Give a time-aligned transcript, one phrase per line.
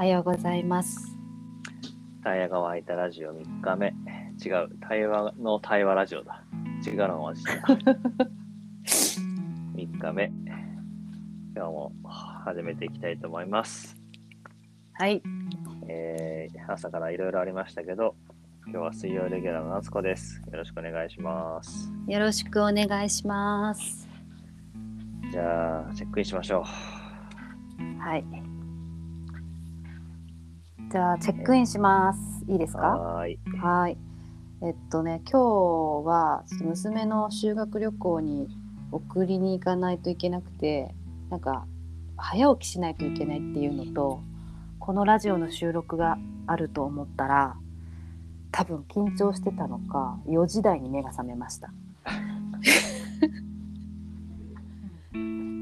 [0.00, 1.14] はようございます。
[2.24, 3.88] タイヤが湧いたラジオ3日目。
[4.42, 4.70] 違う。
[4.80, 6.42] 対話の対話ラジオだ。
[6.86, 7.50] 違うのがした。
[9.76, 10.32] 3日目。
[11.54, 13.94] 今日も始めていきたいと思います。
[14.94, 15.22] はい、
[15.86, 18.14] えー朝からいろいろありましたけど、
[18.68, 20.40] 今日は水曜レギュラーの夏子です。
[20.50, 21.92] よろしくお願いします。
[22.08, 24.08] よろしくお願いします。
[25.30, 26.64] じゃあ、チェックインしましょ
[27.98, 28.59] はい。
[30.90, 32.44] じゃあチェックインします。
[32.48, 32.74] いいですう。
[32.74, 32.80] か？
[32.80, 33.38] はーい。
[33.62, 33.96] はい。
[34.60, 38.48] えっとね、今日は娘の修学旅行に
[38.90, 40.92] 送りに行かないといけなくて、
[41.30, 41.64] なんか
[42.16, 44.20] 早起きしないといけないっていうのと、
[44.80, 46.18] このラジオの収録が
[46.48, 47.56] あると思ったら、
[48.50, 51.68] 多分緊張してたのか、4時台に目が覚めました。
[51.68, 51.72] っ
[55.12, 55.18] て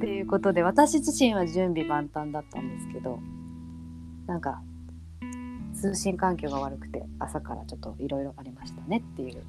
[0.06, 3.18] いうことで私自身は準備万端だったんですけど
[4.26, 4.62] なんか
[5.80, 9.42] 通信環境が悪くて朝からちょっといろいろありましたねっていう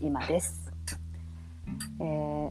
[0.00, 0.72] 今です。
[2.00, 2.50] えー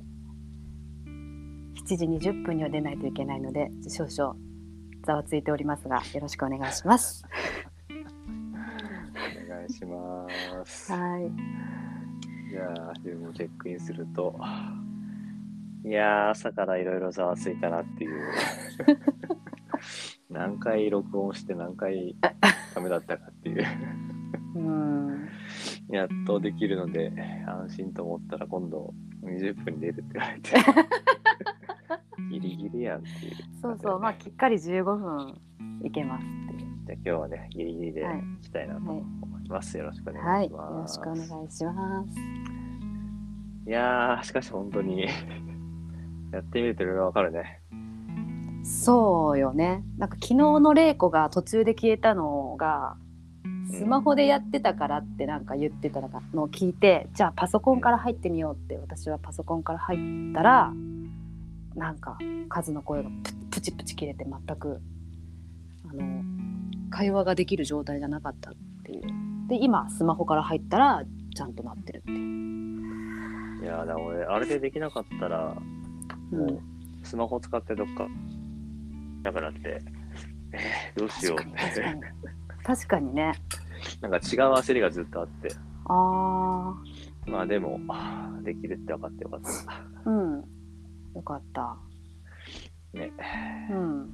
[1.88, 4.36] 7時20分には出ないといけないので少々
[5.06, 7.24] ざわついておりますがよろしくお願いします。
[7.90, 10.92] お願いします。
[10.92, 11.32] はい。
[12.52, 14.36] じゃあ、自分もチェックインすると、
[15.86, 18.22] いやー、朝からいろいろざわついたなっていう。
[20.30, 22.16] 何回録音して何回
[22.78, 23.66] ダメだったかっていう。
[24.56, 25.30] うん。
[25.90, 27.12] やっとできるので、
[27.48, 30.52] 安心と思ったら今度20分に出るって言われて。
[32.32, 33.36] ギリギリやんっていう。
[33.62, 35.42] そうそうまあきっかり15分
[35.84, 36.70] いけますっていう。
[36.86, 39.78] じゃあ今日はね、ギリギリではいいきたいなと思います。
[39.78, 40.24] よろしくおはい。
[40.24, 41.00] 願いしよます。
[41.00, 42.20] ろしくお願いします。
[43.68, 45.08] いやー、しかし本当に
[46.32, 47.62] やってみるといろいろわかるね。
[48.68, 49.84] そうよね。
[49.98, 52.98] なんか昨日の玲子が途中で消えたのが
[53.72, 59.96] スマホでやってたからってなんか言ってたのを聞いてじゃあパソコンから入ってみようって私はパソコンから入
[60.32, 60.74] ったら
[61.76, 62.18] なんか
[62.50, 64.82] カズの声がププチプチ切れて全く
[65.90, 66.24] あの
[66.90, 69.04] 会話ができる状態じゃなかったっていう。
[69.48, 71.04] で今スマホから入ったら
[71.38, 75.56] ちゃんとなってるっていう、いやー、だから俺、あれでできなかったら、
[76.32, 76.40] うん。
[76.40, 76.60] もう、
[77.04, 78.08] スマホ使ってどっか、
[79.28, 79.82] だからって、
[80.54, 81.42] えー、どうしよう。
[81.42, 83.34] っ確かに確かてに、確かにね。
[84.02, 84.22] なんか違う
[84.54, 85.50] 焦りがずっとあって、
[85.90, 86.74] あ
[87.28, 87.78] まあでも、
[88.44, 89.50] できるって分かってよかった。
[89.50, 90.44] ーうん。
[91.14, 91.78] よかった。
[92.94, 93.12] ね。
[93.70, 94.10] うん。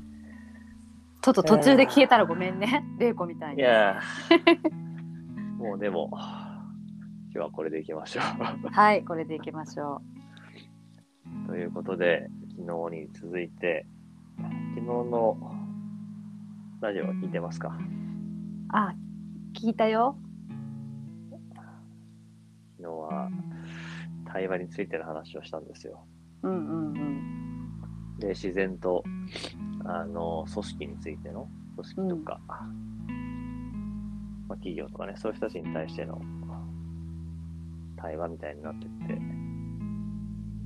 [1.22, 3.62] ちょっと途中で消えたらごめんね、玲子みたいに。
[3.62, 8.22] いやー、もうでも、今日はこれでいきましょ
[8.72, 10.02] はい、これでいきましょ
[11.46, 11.48] う。
[11.50, 13.86] ということで、昨日に続いて、
[14.38, 15.38] 昨日の
[16.82, 17.70] ラジオは聞いてますか？
[17.70, 17.72] う。
[18.70, 18.96] あ、
[19.54, 20.18] 聞いたよ。
[22.78, 23.30] 昨日は
[24.26, 26.06] 対話についての話をしたんですよ。
[26.42, 28.20] うんうんうん。
[28.20, 29.04] で、自然と、
[29.86, 32.40] あの、組織についての、組織とか、
[34.48, 36.22] まあ、企業とかね、そういう人たちに対しての
[37.96, 39.20] 対話みたいになってって、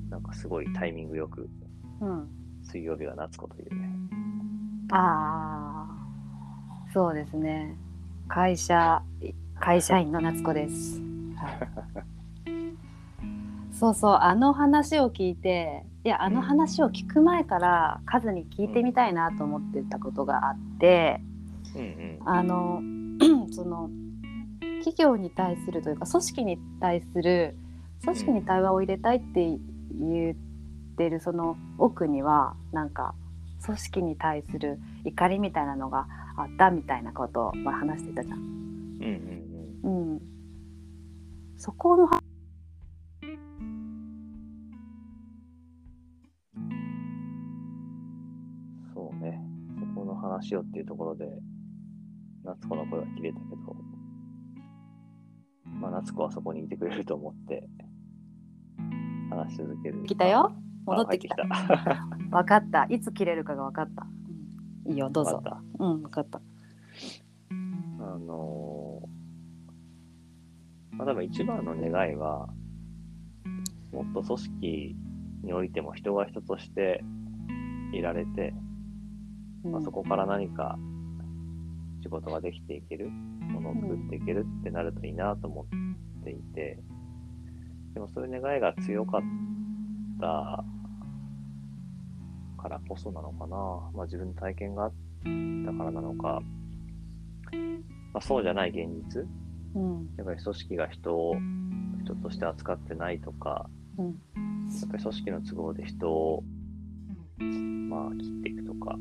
[0.10, 1.50] なんかすごいタイミングよく、
[2.02, 2.28] うん。
[2.68, 3.90] 水曜日が夏子というね、
[4.92, 7.76] ああ、そうですね。
[8.28, 9.02] 会社、
[9.60, 11.02] 会社員の夏子です。
[11.36, 11.48] は
[12.46, 21.22] い、そうそう、あの話を聞いて、いや、あの話を聞く前から、カズに聞いてみたいなと思ってたことがあって、
[21.76, 22.20] うんうん。
[22.26, 22.82] あの
[23.52, 23.90] その
[24.80, 27.58] 企業に対するというか組織に対する
[28.04, 29.58] 組織に対話を入れたいって
[30.00, 30.36] 言
[30.98, 33.14] ってるその奥にはなんか
[33.64, 38.40] 組織に対する怒りみたいなのがあったみたいなことをまあ話してたじゃん。
[38.40, 39.04] うん
[39.84, 40.22] うんうん、
[41.56, 42.20] そこのは
[43.22, 43.38] うん。
[48.96, 49.40] そうね。
[49.80, 51.28] そこの話をっていうところで、
[52.44, 53.76] 夏子の声が切れたけど、
[55.66, 57.68] まあ、夏子はそこにいてくれると思って、
[59.30, 60.04] 話し続ける。
[60.06, 60.52] 来たよ
[60.88, 61.36] 戻ってきた。
[62.32, 64.04] 分かったいつ切れるかが分かった。
[64.04, 64.18] うん
[64.90, 65.42] いいよどうぞわ。
[65.42, 66.40] かっうん分かった。
[66.40, 66.46] た。
[68.00, 69.08] あのー
[70.98, 72.48] まあ多分一番の願いは、
[73.92, 74.96] もっと組織
[75.44, 77.04] においても人が人として
[77.94, 78.54] いられて、
[79.64, 80.78] うんまあ、そこから何か
[82.02, 86.80] 仕事ができていける、ものを作っていけるってなるといいなと思っていて、
[87.94, 89.22] でもそういう願いが強かっ
[90.20, 90.64] た
[92.58, 93.56] からこそなのかな、
[93.94, 94.94] まあ、自分の体験があっ
[95.66, 96.42] たからなのか、
[98.14, 99.26] あ、そうじゃない現実。
[99.76, 100.10] うん。
[100.18, 101.36] やっぱり組織が人を
[102.04, 103.70] 人として扱ってないとか。
[103.98, 104.06] うん。
[104.06, 104.12] や
[104.86, 106.44] っぱり組織の都合で人を
[107.40, 108.98] まあ切っていくとか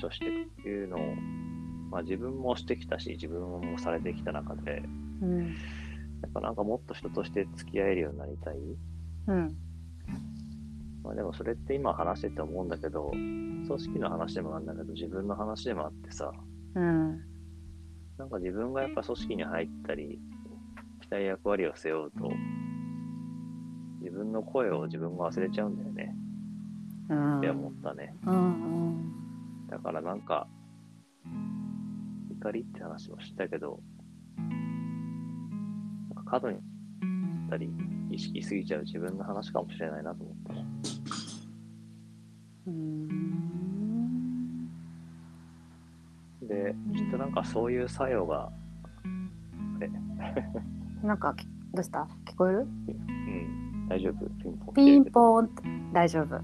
[0.00, 1.00] 処していくっていうのを、
[1.90, 4.82] まあ、自分もしてきたし自分もされてきた中で。
[5.22, 5.48] うん。
[6.22, 8.56] やっぱなんかもっと人として付き合えるようになりたい、
[9.28, 9.56] うん
[11.02, 16.30] まあ、でもそれって今話してて思うんだけど組織の話でもあるんだけど自分の話でもあってさ
[16.74, 17.20] うん
[18.18, 20.18] なんか自分がやっぱ組織に入ったり
[21.02, 22.30] したい役割を背負うと
[24.00, 26.14] 自分の声を自分が忘れちゃうんだよね
[27.10, 28.14] うんって思ったね。
[28.24, 28.80] うん
[29.68, 30.48] だからなんか、
[32.30, 33.80] 怒りって話もしたけど、
[34.36, 34.44] な
[36.22, 36.58] んか過度に
[37.48, 37.70] たり
[38.10, 40.66] 意識しすぎちゃう自分の話かもしれないなと思ったね。
[42.66, 43.08] うん
[46.42, 48.50] で、きっとなんかそういう作用が、あ
[49.78, 49.90] れ、
[51.02, 52.08] なんかきどうした？
[52.26, 52.58] 聞こえる？
[52.58, 54.26] うん、大丈夫。
[54.42, 54.74] ピンポン。
[54.74, 56.40] ピンポーン大丈夫。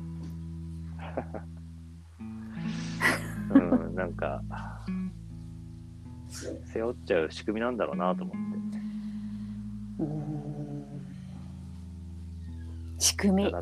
[3.54, 4.42] うん、なんか、
[6.28, 8.38] 背負っちゃう仕組みなんだろうなと思って。
[9.98, 10.55] うん
[13.16, 13.52] 仕組み。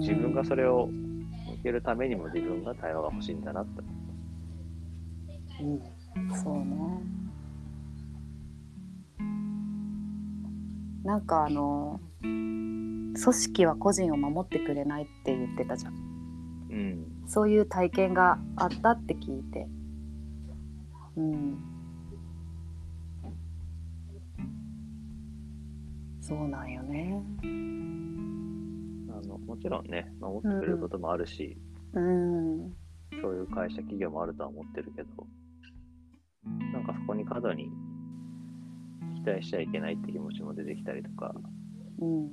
[0.00, 3.82] 自分がそれを向けるためにも自分が対話が欲しいんだなって。
[5.62, 5.80] うん。
[6.36, 6.64] そうね。
[11.02, 15.94] なんかあの組織は個人を守ってくれないって言ってたじゃん。
[16.70, 17.06] うん。
[17.26, 19.66] そういう体験があったって聞いて。
[21.16, 21.58] うん。
[26.20, 27.22] そうなんよね。
[27.42, 27.46] あ
[29.26, 31.58] のもちろんね、守ってくれることもあるし、
[31.92, 32.74] うん。
[33.20, 35.08] そういう会社、企業もあるとは思ってるけど、
[36.72, 37.70] なんかそこに過度に
[39.16, 41.34] 期待しちゃいけないって気持ちも出てきたりとか、
[42.00, 42.30] うん。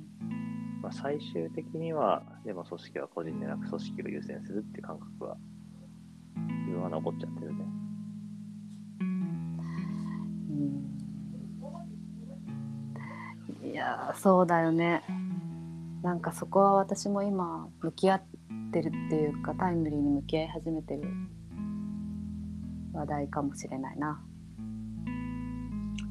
[0.82, 5.36] まあ、最終的には、でも組織は個人じゃなく組織を優先するって感覚は、
[6.66, 7.64] 自分は残っちゃってるね。
[13.62, 13.70] うん。
[13.70, 15.02] いやーそうだよね
[16.02, 18.22] なんかそこは私も今向き合っ
[18.72, 21.02] てるっていうかタイムリーに向き合い始めてる
[22.92, 24.20] 話題かもしれないな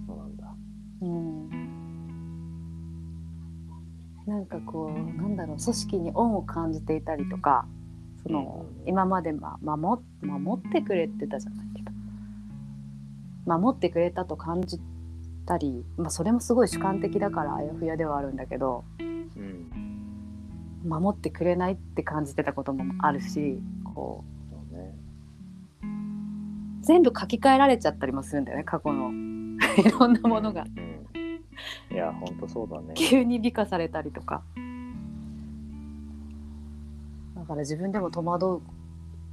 [0.08, 0.46] そうなんだ。
[1.02, 1.50] うん
[4.26, 7.66] なんかこうなんだろう組織に恩を感じていたりとか
[8.24, 11.92] その、うん今まで、ま、守守ってくれてたじゃないけど
[13.46, 14.80] 守ってくれたと感じ
[15.46, 19.11] たり、まあ、それもすごい主観的だからあやふやではあるんだけどうん。
[20.84, 24.96] 守ってくれないって感じてたこともあるしこそうね。
[25.84, 29.12] う全部書き換えられちゃったりもするんだよね過去の
[29.78, 31.96] いろんなものがうん。
[31.96, 32.94] いや、ほんとそうだね。
[32.96, 34.42] 急に美化されたりとか
[37.36, 38.62] だから自分でも戸惑う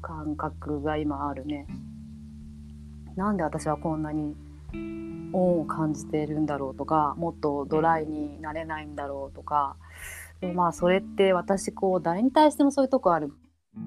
[0.03, 1.67] 感覚が今あるね
[3.17, 4.35] なんで私はこんなに
[5.33, 9.77] 恩を感じているんだろうとかもっとドライになれないんだろうとか
[10.41, 13.33] でもまあそれって私こう誰に対してもそういうとこある。
[13.75, 13.81] う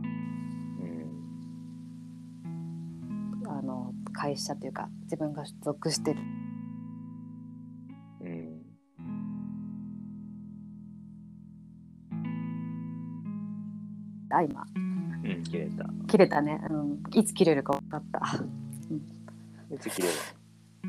[3.43, 3.47] ん。
[3.47, 6.19] あの会社というか自分が属してる。
[8.21, 8.61] うん。
[14.31, 14.65] あ今。
[15.23, 15.85] うん、切れた。
[16.07, 18.19] 切れたね、うん、いつ切れるか分かった。
[19.73, 20.13] いつ切れる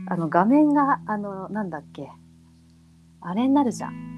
[0.09, 2.11] あの画面があのなんだっけ。
[3.21, 4.12] あれになるじゃん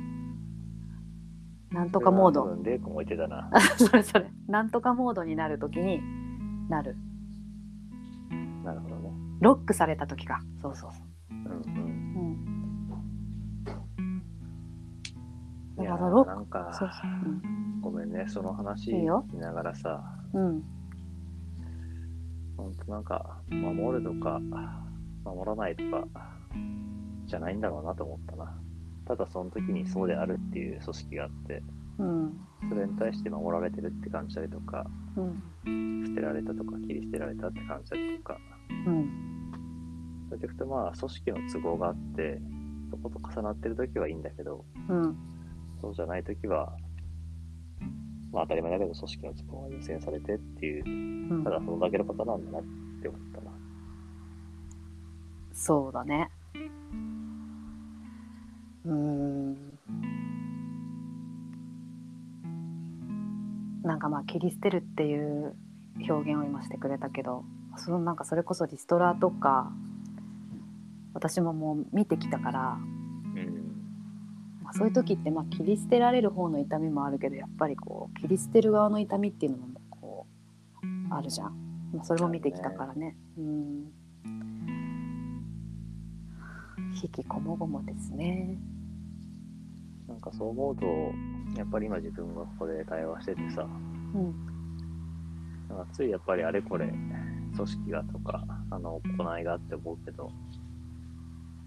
[1.75, 2.45] なんとかモード。
[2.45, 3.51] うん、レイ君置いてたな。
[3.77, 4.31] それそれ。
[4.47, 6.01] なんとかモードになるときに
[6.69, 6.97] なる。
[8.63, 9.11] なるほどね。
[9.41, 10.41] ロックされた時か。
[10.63, 11.35] そうそうそう。
[11.35, 11.83] んう、うん、
[15.77, 15.83] うん。
[15.83, 17.11] いやだからロックなんかそうそう。
[17.81, 19.25] ごめんね、その話いいよ。
[19.31, 20.01] 聞きながらさ、
[20.33, 20.63] うん、うん、
[22.57, 24.41] ほんとなんか、守るとか、
[25.25, 26.07] 守らないとか、
[27.27, 28.64] じゃないんだろうなと思ったな。
[29.07, 31.63] ただその時にそうであるっていう組織があって、
[31.99, 35.21] うんそれに対して守られてるって感じたりとか、う
[35.71, 38.39] ん捨てられたとか、切り捨てられたって感じたりとか、
[38.87, 39.11] うん
[40.29, 42.41] それでいくとまあ、組織の都合があって、
[42.91, 45.17] そこと重なってる時はいいんだけど、うん
[45.81, 46.73] そうじゃない時は、
[48.33, 51.45] まあ当たり前だけど、組織の都合が優先されてっていう、うん。
[51.45, 52.63] ただそのだけのことなんだなっ
[53.03, 53.51] て思ったな。
[55.53, 56.31] そうだね
[58.85, 59.57] うん。
[63.83, 65.55] なんかまあ切り捨てるっていう
[66.09, 67.45] 表現を今してくれたけど
[67.77, 69.71] そのなんかそれこそリストラとか
[71.13, 72.79] 私ももう見てきたから、
[73.37, 73.65] うん。
[74.63, 80.27] まあ、そういう時ってまあ切り捨てられる方の痛みもあるけどやっぱりこう切り捨てる側の痛みっていうのもこ
[80.83, 81.55] うあるじゃん、
[81.95, 83.17] まあ、それも見てきたからね。
[83.39, 83.93] うん。
[87.03, 88.57] 引きこもごもですね
[90.09, 90.87] なんかそう思うと、
[91.57, 94.35] やっぱり今自分がここで対話しててさ、うん。
[95.69, 100.31] なんかついやっぱりあれこれ、組織がとか、あの、行いがって思うけど、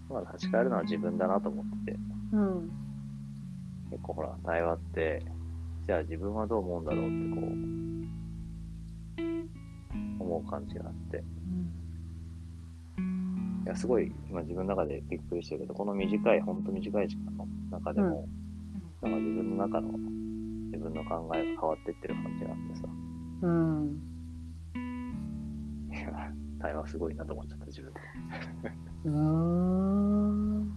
[0.10, 2.00] まあ立ち返るのは自分だなと思ってて、
[2.34, 2.70] うん。
[3.90, 5.26] 結構ほら、対話って、
[5.88, 7.42] じゃあ自分はどう思うんだろうってこ
[10.20, 11.24] う、思う感じがあって、
[13.68, 16.64] いや、すごい今自分の中でびっくりしてるけど、この短い、ほん。
[16.64, 18.26] と短い時間の中でも、
[19.02, 19.90] なんか自分の中の
[20.72, 22.88] 自分の考えが変わっていってる感じがあってさ、
[23.42, 24.02] うん。
[25.92, 26.32] いや、
[26.62, 28.00] 対話すごいなと思っちゃった自分で。
[29.04, 30.72] うーん。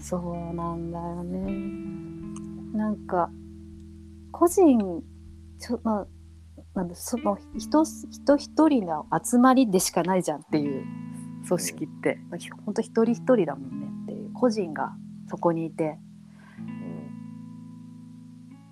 [0.00, 2.76] そうなんだよね。
[2.76, 3.30] なんか
[4.32, 5.04] 個人
[5.60, 6.06] ちょ、まあ、
[6.74, 10.84] なんだその人人一人の集まりでしかないじゃんっていう
[11.46, 13.86] 組織って、まあひほんと一人一人だもんね。
[14.04, 14.92] っていう個人が
[15.28, 15.98] そこにいて、
[16.58, 17.10] うん。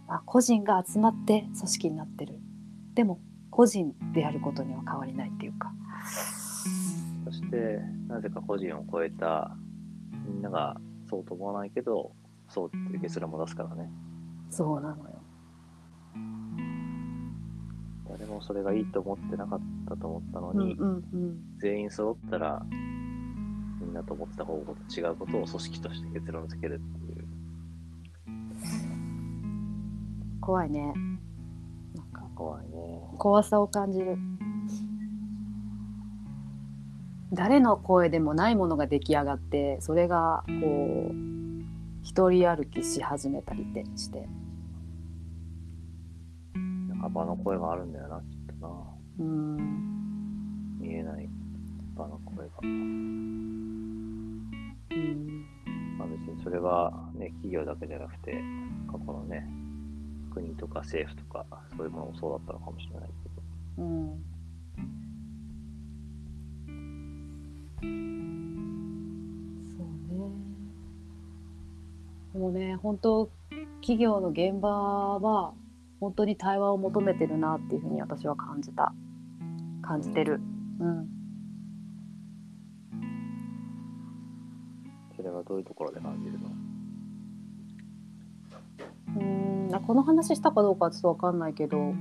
[0.06, 2.38] まあ、個人が集まって組織になってる。
[2.94, 5.72] でも個人であることには変わりないっていうか。
[7.24, 9.56] そして、なぜか個人を超えた、
[10.26, 12.12] みんながそうと思わないけど、
[12.48, 13.90] そうっていう結論も出すからね。
[14.50, 15.18] そうなのよ。
[18.18, 22.62] 誰もそれがいいと思ってなかったと思ったのに、うんうんうん全員揃ったら、
[23.80, 27.28] みんなと思ってた方向と違うことを組織として結論付けるっていう。
[30.40, 30.94] 怖いね
[31.94, 32.70] なんか怖いね。
[33.18, 34.16] 怖さを感じる
[37.32, 41.14] 誰の声でもないものが出来上がってそれがこう
[42.02, 44.26] 一人歩きし始めたりってして
[47.08, 48.74] なんか場の声があるんだよな、きっとな。
[49.20, 51.28] うん見えない
[51.96, 52.52] 場の声が。
[52.62, 54.42] うん
[55.98, 58.34] まあ別にそれはね、企業だけじゃなくて、
[58.86, 59.48] 過去のね、
[60.32, 61.46] 国とか政府とか、
[61.76, 63.84] そういうものもそうだったのかもしれないけど。
[63.84, 64.24] うん
[69.76, 70.32] そうね
[72.34, 73.30] でもね本当
[73.80, 74.68] 企業の現場
[75.18, 75.54] は
[76.00, 78.92] 本当に対話を求めてるなっていうふうに私は感じた。
[79.82, 80.40] 感じてる。
[80.80, 81.08] うん。
[85.16, 86.48] それはどういうところで感じるの？
[89.16, 89.82] うーん。
[89.86, 91.94] この話したかどうかはちょっと分かんないけど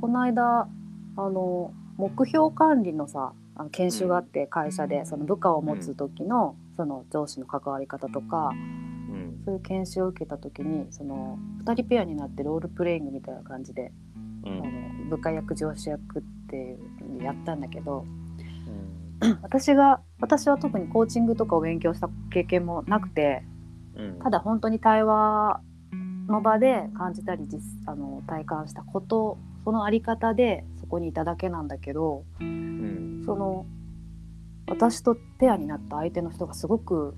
[0.00, 0.68] この間
[1.16, 8.83] あの目標管理のさあの研修があって会社でその部下を持つ時のその上司の関わり方とかうん。
[9.44, 13.92] そういう研修を受けた時にその2人ペアになってロールプレイングみたいな感じで、
[14.44, 15.08] うあのん。
[15.10, 18.04] 部下役上司役っていうのやったんだけど
[19.22, 19.38] うん。
[19.42, 23.44] 私が私は特にコーチングとかを勉強した経験もなくて
[23.96, 24.18] うん。
[24.20, 25.60] ただ本当に対話
[26.26, 33.22] の場で感じたり実あの体感したことそのあり方でそこにいただけなんだけどうん。
[33.26, 33.66] その
[34.66, 37.14] 私とペアになった相手の人がすごく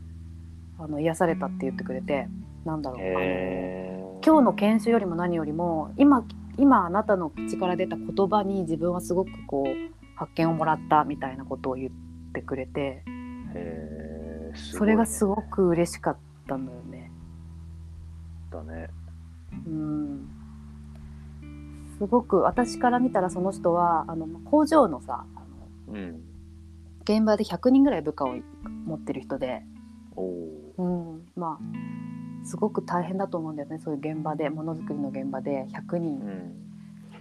[0.79, 2.29] あの癒されたって言ってくれて
[2.65, 6.25] なんだろうあのへー今日の研修よりも何よりも今
[6.59, 11.91] 今あなたの口から出た言葉に自分はすごくこう発見をもらったみたいなことを言っ
[12.33, 13.03] てくれて
[13.55, 16.17] へーそれがすごごく嬉しかっ
[16.49, 17.11] たんだよね。
[18.49, 18.89] いだね。
[19.67, 20.29] うん
[21.99, 25.41] すごく私から見たらその人はあの工場のさあ
[25.91, 26.23] のうん。
[27.03, 28.35] 現場で100人ぐらい部下を
[28.87, 29.63] 持ってる人で。
[30.23, 30.85] う
[31.17, 36.67] ん、まあすごく大変だと思うんだよねそういう現場でものづくりの現場で100人うん。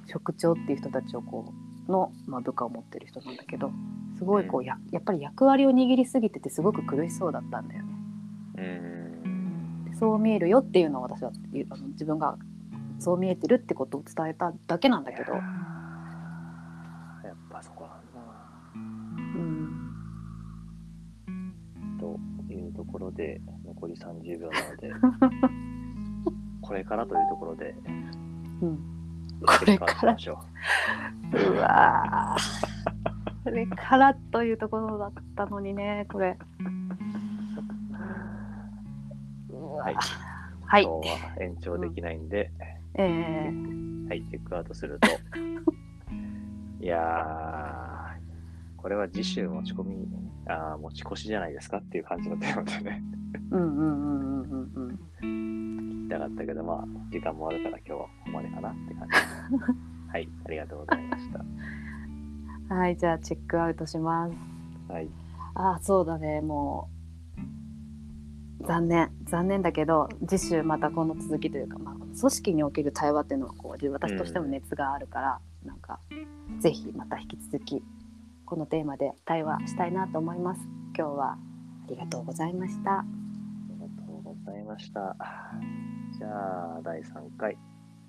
[0.07, 1.53] 職長っていう人たちをこ
[1.87, 3.71] うの、まあ、部下を持ってる人なんだけど
[4.17, 7.93] すごいこううややっぱり役割を握りすぎててすごく苦しそうだったんだよね。
[8.57, 9.85] うん。
[9.85, 11.31] でそう見えるよっていうのを私は
[11.69, 12.37] あの自分が
[12.99, 15.41] そう見えてるってことを伝えただけなんだけどいや、
[17.33, 18.21] っぱそこなんだ
[18.75, 20.04] うん、な。
[21.99, 24.91] というところで、残り30秒なので、
[26.61, 27.75] これからというところで、
[28.61, 28.79] うん、
[29.41, 30.17] これから。
[31.33, 32.75] うわー。
[33.43, 36.35] これからというところだったのにねこれ。
[39.83, 39.95] はい。
[40.67, 42.49] はい、今日は延長できないんで、
[42.95, 45.07] えー、はい、チェックアウトすると、
[46.83, 47.94] いやー、
[48.85, 50.07] これは次週持ち込み
[50.47, 53.01] ああ、持ち越しじゃないですかっていう感じのテーマでね、
[53.49, 59.63] うんうんうんうんうんうん聞きたかったけど、まあ、時間もあるから今日はここまでかなって感じ。
[60.13, 61.29] はい、ありがとうございまし
[62.67, 62.75] た。
[62.75, 64.35] はいじゃあチェックアウトします
[64.87, 65.09] はい。
[65.55, 66.87] ああそうだねも
[68.61, 75.99] う残念残念だけど次週またこの続きというか、まあ、組織における対話っていうのはこう私としても熱があるから、なんか
[76.59, 77.83] ぜひまた引き続き
[78.45, 80.61] このテーマで対話したいなと思います
[80.97, 81.37] 今日はあ
[81.89, 83.05] りがとうございましたあ
[83.69, 85.15] りがとうございました。
[86.17, 86.27] じゃ
[86.77, 87.57] あ、第3回、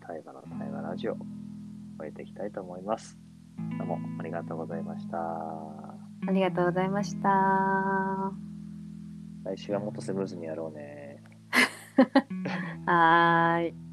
[0.01, 1.15] 対話の対話ラジオ、
[1.99, 3.19] 終えていきたいと思います。
[3.79, 5.19] どうもありがとうございました。
[5.19, 8.33] ありがとうございましたは
[9.45, 11.23] 来週はもっとスムーズにやろうね。
[12.87, 13.86] ーい